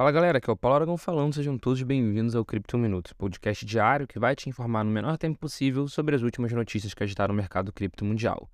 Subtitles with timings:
[0.00, 3.66] Fala galera, aqui é o Paulo Aragão falando, sejam todos bem-vindos ao Cripto Minuto, podcast
[3.66, 7.34] diário que vai te informar no menor tempo possível sobre as últimas notícias que agitaram
[7.34, 8.48] o mercado cripto mundial.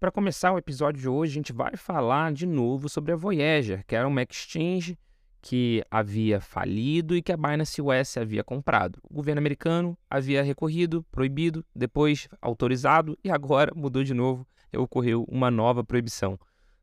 [0.00, 3.84] Para começar o episódio de hoje, a gente vai falar de novo sobre a Voyager,
[3.86, 4.98] que era uma exchange
[5.42, 8.98] que havia falido e que a Binance US havia comprado.
[9.02, 15.50] O governo americano havia recorrido, proibido, depois autorizado e agora mudou de novo ocorreu uma
[15.50, 16.38] nova proibição.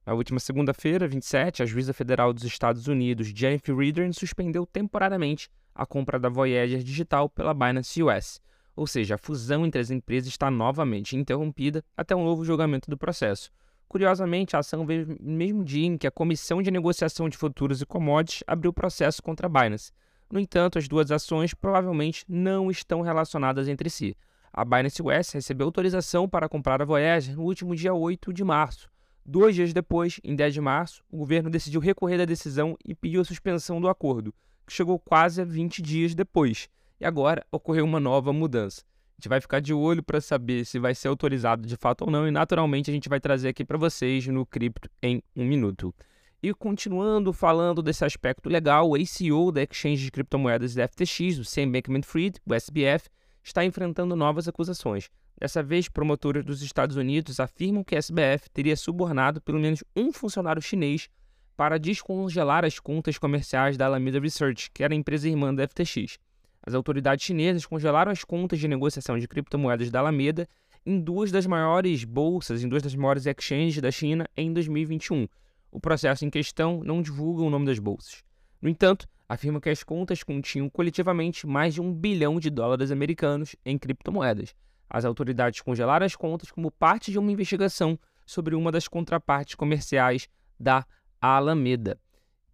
[0.06, 5.86] Na última segunda-feira, 27, a juíza federal dos Estados Unidos, Jennifer Reardon, suspendeu temporariamente a
[5.86, 8.42] compra da Voyager Digital pela Binance US.
[8.76, 12.98] Ou seja, a fusão entre as empresas está novamente interrompida até um novo julgamento do
[12.98, 13.50] processo.
[13.88, 17.82] Curiosamente, a ação veio no mesmo dia em que a Comissão de Negociação de Futuros
[17.82, 19.94] e Commodities abriu processo contra a Binance.
[20.30, 24.18] No entanto, as duas ações provavelmente não estão relacionadas entre si.
[24.52, 28.90] A Binance US recebeu autorização para comprar a Voyager no último dia 8 de março,
[29.26, 33.22] Dois dias depois, em 10 de março, o governo decidiu recorrer da decisão e pediu
[33.22, 34.34] a suspensão do acordo,
[34.68, 36.68] que chegou quase a 20 dias depois.
[37.00, 38.82] E agora ocorreu uma nova mudança.
[38.82, 42.12] A gente vai ficar de olho para saber se vai ser autorizado de fato ou
[42.12, 45.96] não, e naturalmente a gente vai trazer aqui para vocês no Cripto em um minuto.
[46.42, 51.72] E continuando falando desse aspecto legal, o ACO da Exchange de Criptomoedas FTX, o Sam
[51.72, 53.10] Bankman-Fried, o SBF,
[53.44, 55.10] está enfrentando novas acusações.
[55.38, 60.14] Dessa vez, promotores dos Estados Unidos afirmam que a SBF teria subornado pelo menos um
[60.14, 61.10] funcionário chinês
[61.56, 66.18] para descongelar as contas comerciais da Alameda Research, que era a empresa irmã da FTX.
[66.66, 70.48] As autoridades chinesas congelaram as contas de negociação de criptomoedas da Alameda
[70.86, 75.28] em duas das maiores bolsas, em duas das maiores exchanges da China em 2021.
[75.72, 78.24] O processo em questão não divulga o nome das bolsas.
[78.64, 83.58] No entanto, afirma que as contas continham coletivamente mais de um bilhão de dólares americanos
[83.66, 84.56] em criptomoedas.
[84.90, 90.30] As autoridades congelaram as contas como parte de uma investigação sobre uma das contrapartes comerciais
[90.58, 90.86] da
[91.20, 92.00] Alameda.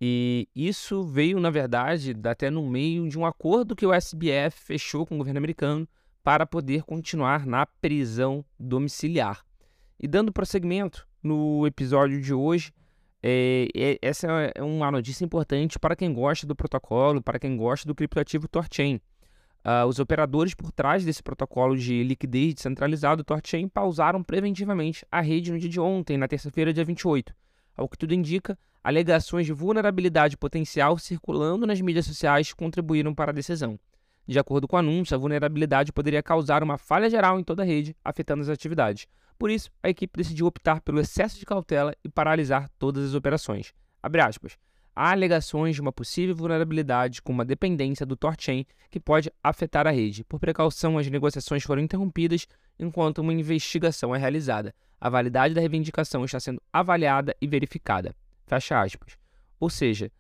[0.01, 5.05] E isso veio, na verdade, até no meio de um acordo que o SBF fechou
[5.05, 5.87] com o governo americano
[6.23, 9.45] para poder continuar na prisão domiciliar.
[9.99, 12.71] E dando prosseguimento no episódio de hoje,
[13.21, 17.87] é, é, essa é uma notícia importante para quem gosta do protocolo, para quem gosta
[17.87, 19.01] do criptoativo Torchain.
[19.65, 25.51] Uh, os operadores por trás desse protocolo de liquidez descentralizado TorChain pausaram preventivamente a rede
[25.51, 27.33] no dia de ontem, na terça-feira, dia 28.
[27.75, 33.33] Ao que tudo indica, alegações de vulnerabilidade potencial circulando nas mídias sociais contribuíram para a
[33.33, 33.77] decisão.
[34.25, 37.65] De acordo com o anúncio, a vulnerabilidade poderia causar uma falha geral em toda a
[37.65, 39.07] rede, afetando as atividades.
[39.39, 43.73] Por isso, a equipe decidiu optar pelo excesso de cautela e paralisar todas as operações.
[44.93, 49.91] Há alegações de uma possível vulnerabilidade com uma dependência do TorChain que pode afetar a
[49.91, 50.25] rede.
[50.25, 52.45] Por precaução, as negociações foram interrompidas
[52.77, 54.75] enquanto uma investigação é realizada.
[54.99, 58.13] A validade da reivindicação está sendo avaliada e verificada.
[58.45, 59.17] Fecha aspas.
[59.57, 60.11] Ou seja,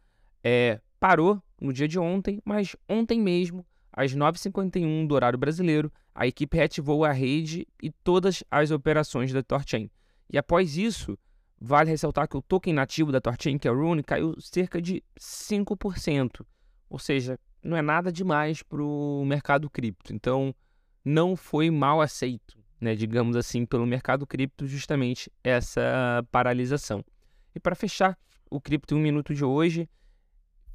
[0.41, 6.27] é, parou no dia de ontem, mas ontem mesmo, às 9h51 do horário brasileiro, a
[6.27, 9.89] equipe reativou a rede e todas as operações da TorChain.
[10.31, 11.17] E após isso,
[11.61, 15.03] Vale ressaltar que o token nativo da Torchain, que é o Rune, caiu cerca de
[15.19, 16.45] 5%.
[16.89, 20.13] Ou seja, não é nada demais para o mercado cripto.
[20.13, 20.55] Então,
[21.03, 27.03] não foi mal aceito, né, digamos assim, pelo mercado cripto, justamente essa paralisação.
[27.53, 28.17] E para fechar
[28.49, 29.89] o Cripto 1 Minuto de hoje,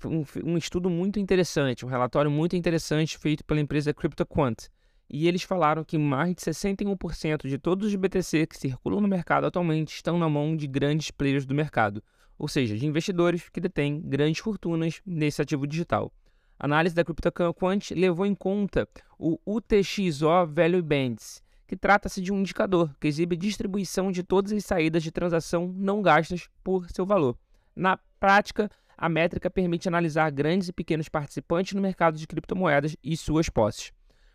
[0.07, 4.69] um, um estudo muito interessante, um relatório muito interessante feito pela empresa CryptoQuant
[5.09, 9.47] e eles falaram que mais de 61% de todos os BTC que circulam no mercado
[9.47, 12.03] atualmente estão na mão de grandes players do mercado,
[12.39, 16.13] ou seja, de investidores que detêm grandes fortunas nesse ativo digital.
[16.59, 18.89] A análise da CryptoQuant levou em conta
[19.19, 24.65] o UTXO Value Bands, que trata-se de um indicador que exibe distribuição de todas as
[24.65, 27.37] saídas de transação não gastas por seu valor.
[27.75, 28.71] Na prática,
[29.05, 33.93] a métrica permite analisar grandes e pequenos participantes no mercado de criptomoedas e suas posses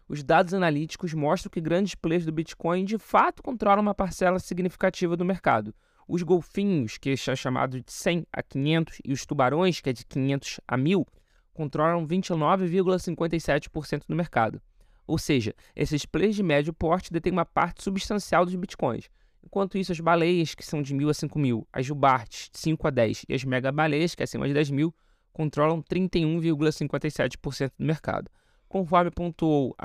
[0.10, 5.16] os dados analíticos mostram que grandes players do Bitcoin de fato controlam uma parcela significativa
[5.16, 5.72] do mercado.
[6.08, 10.04] Os golfinhos, que é chamado de 100 a 500, e os tubarões, que é de
[10.04, 11.06] 500 a 1000,
[11.54, 14.60] controlam 29,57% do mercado.
[15.06, 19.08] Ou seja, esses players de médio porte detêm uma parte substancial dos bitcoins.
[19.50, 22.92] Enquanto isso, as baleias, que são de 1.000 a 5.000, as jubartes, de 5 a
[22.92, 24.94] 10, e as mega baleias, que é acima de 10 mil,
[25.34, 28.30] controlam 31,57% do mercado.
[28.68, 29.76] Conforme pontuou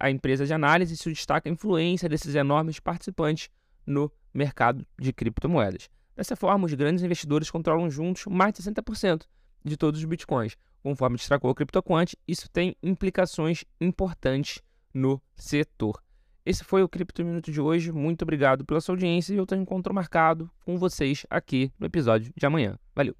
[0.00, 3.48] a empresa de análise, isso destaca a influência desses enormes participantes
[3.86, 5.88] no mercado de criptomoedas.
[6.16, 9.22] Dessa forma, os grandes investidores controlam juntos mais de 60%
[9.64, 10.56] de todos os bitcoins.
[10.82, 14.60] Conforme destacou o CryptoQuant, isso tem implicações importantes
[14.92, 16.02] no setor.
[16.44, 17.92] Esse foi o Cripto Minuto de hoje.
[17.92, 22.32] Muito obrigado pela sua audiência e eu tenho encontro marcado com vocês aqui no episódio
[22.36, 22.78] de amanhã.
[22.94, 23.14] Valeu!